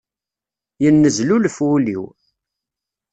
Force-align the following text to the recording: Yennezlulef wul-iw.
Yennezlulef 0.83 1.57
wul-iw. 1.65 2.03